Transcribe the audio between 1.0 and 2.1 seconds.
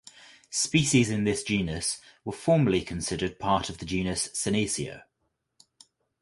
in this genus